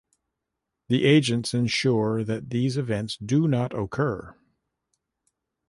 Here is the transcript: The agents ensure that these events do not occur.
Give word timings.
The 0.87 1.05
agents 1.05 1.53
ensure 1.53 2.23
that 2.23 2.49
these 2.49 2.75
events 2.75 3.17
do 3.17 3.47
not 3.47 3.71
occur. 3.77 4.35